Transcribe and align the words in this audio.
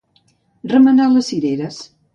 Remenar 0.71 1.11
les 1.15 1.31
cireres. 1.35 1.83